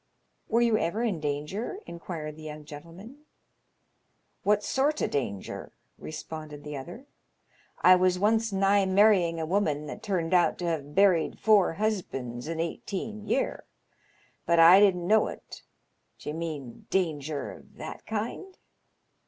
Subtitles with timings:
[0.49, 3.25] "Were you ever in danger?" inquired the young gentleman.
[4.41, 7.05] What sort o' danger?" responded the other.
[7.83, 12.47] "I was once nigh marrying a woman that turned out to have buried four husbands
[12.47, 13.63] in eighteen year,
[14.47, 15.61] but I didn't know it.
[16.17, 18.57] D'ye mean danger of that kind